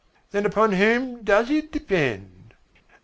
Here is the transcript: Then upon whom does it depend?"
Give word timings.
Then 0.31 0.47
upon 0.47 0.71
whom 0.71 1.21
does 1.23 1.51
it 1.51 1.71
depend?" 1.71 2.55